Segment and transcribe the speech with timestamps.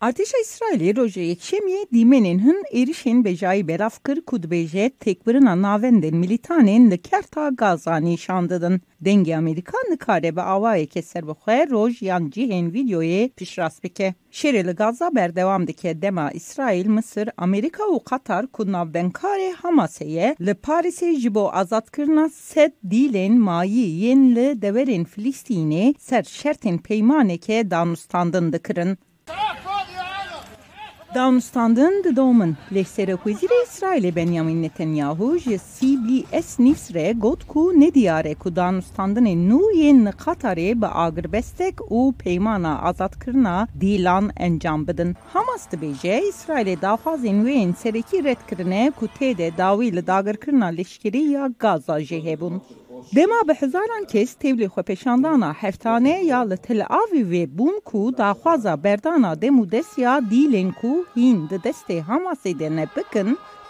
[0.00, 7.96] Artişa İsrail'i roje yekşemiye dimenen hın erişen becai berafkır kudbeje tekbirina navenden militanen likerta gaza
[7.96, 8.80] nişandıdın.
[9.00, 14.14] Dengi Amerikan nikarebe avaye keser bukhe roj yan cihen videoye pişras bike.
[14.30, 21.14] Şereli gaza berdevam dike dema İsrail, Mısır, Amerika u Katar kudnavden kare Hamaseye le Paris'e
[21.14, 28.98] jibo azatkırna set dilen mayi yenli deverin Filistin'e ser şerten peymaneke danustandın dıkırın.
[31.14, 38.34] Downstanden de Domen lehsere Kuzire İsrail Benjamin Netanyahu je CBS Nisre got ku ne diyare
[38.34, 45.16] ku Downstanden e nu yen Katar'e be agirbestek u peymana azat kırna dilan encam bedin.
[45.32, 50.66] Hamas dibêje İsrailê daxwazên wê yên serekî red kirine ku tê de dawî li dagirkirina
[50.66, 52.38] leşkerî ya Gaza jê.
[52.97, 57.23] لشکری یا گازا جهبون دما به هزاران کس تیولی خو پیشاندانا هفتانه یا لتل آوی
[57.23, 58.11] و بون کو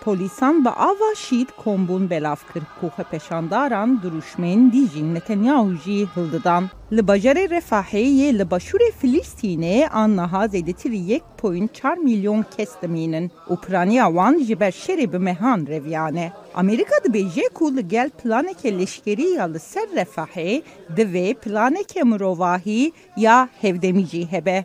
[0.00, 6.70] Polisan ba'avaşid kombun belaf kırkuha peşandaran duruşmen dijin Netanyahu ji hıldıdan.
[6.92, 13.30] Li bajarê refahê yê li başûrê Filistînê an nahazê di tirî 1.4 milyon kes dimînin
[13.50, 16.32] û piraniya wan ji ber şerê bi mehan reviyane.
[16.54, 20.62] Amerika dibêje ku li gel planeke leşkerî ya li ser refahê
[20.96, 24.64] divê planeke mirovahî ya hevdemî jî hebe.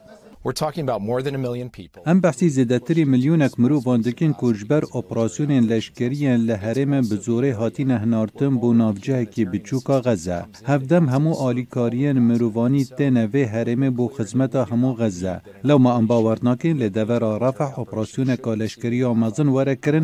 [2.08, 8.70] ئەم بەسی زیدەتری ملیونێک مرۆڤان دکن کوژبەر ئۆپراسسیونێن لەشکریان لە هەرێمە بزۆرەی هاتیە هەنارتن بچوکا
[8.82, 15.36] ناوجەیەکی بچووکە همو هەفدەم هەموو ئالیکاریەن مرۆڤانی تێنەوێ هەرێمە بۆ خزمەتە هەموو غەزە
[15.68, 19.98] لەومە ئەم باوەڕناکەین لە دەڤرا ڕەفە ئۆپراسسیونێکە لەشکری ئامەزن اگر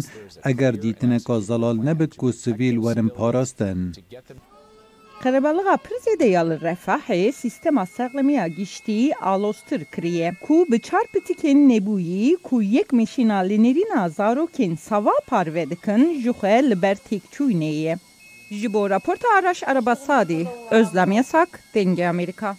[0.45, 3.80] ئەگەر دیتنەکە زەڵال نەبت کو سویل ورن پاراستن.
[5.23, 10.34] Qarabalığa prezide yalı refahı sistema sağlamaya gişti alostır kriye.
[10.42, 17.98] Ku bıçar pitiken nebuyi ku yek meşina linerina zaroken sava parvedikin juhe liber tekçuyneye.
[18.52, 20.48] Jibo raporta araş arabasadi.
[20.71, 22.55] Özlem Yasak, Denge Amerika.